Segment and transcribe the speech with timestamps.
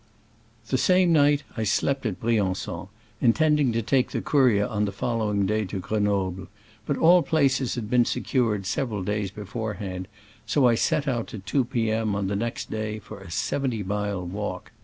[0.69, 2.87] The same night I slept at Brian9on,
[3.21, 6.47] intending to take the courier on the fol lowing day to Grenoble,
[6.87, 10.07] but all places had been secured several days before hand,
[10.47, 11.91] so I set out at two p.
[11.91, 12.15] M.
[12.15, 14.71] on the next day for a seventy mile walk.